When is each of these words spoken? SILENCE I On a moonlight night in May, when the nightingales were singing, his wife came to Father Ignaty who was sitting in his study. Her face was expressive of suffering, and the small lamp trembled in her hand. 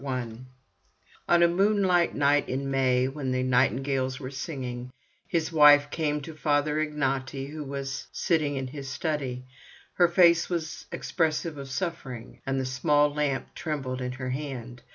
SILENCE 0.03 0.39
I 1.29 1.33
On 1.35 1.43
a 1.43 1.47
moonlight 1.47 2.15
night 2.15 2.49
in 2.49 2.71
May, 2.71 3.07
when 3.07 3.29
the 3.31 3.43
nightingales 3.43 4.19
were 4.19 4.31
singing, 4.31 4.91
his 5.27 5.51
wife 5.51 5.91
came 5.91 6.21
to 6.21 6.33
Father 6.33 6.83
Ignaty 6.83 7.51
who 7.51 7.63
was 7.63 8.07
sitting 8.11 8.55
in 8.55 8.65
his 8.65 8.89
study. 8.89 9.45
Her 9.93 10.07
face 10.07 10.49
was 10.49 10.87
expressive 10.91 11.59
of 11.59 11.69
suffering, 11.69 12.41
and 12.47 12.59
the 12.59 12.65
small 12.65 13.13
lamp 13.13 13.53
trembled 13.53 14.01
in 14.01 14.13
her 14.13 14.31
hand. 14.31 14.81